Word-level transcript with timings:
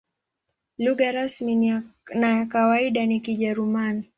Lugha 0.77 1.11
rasmi 1.11 1.83
na 2.13 2.29
ya 2.29 2.45
kawaida 2.45 3.05
ni 3.05 3.19
Kijerumani. 3.19 4.09